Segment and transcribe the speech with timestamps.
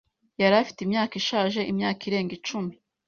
[0.41, 2.73] Yari afite imyaka ishaje imyaka irenga icumi.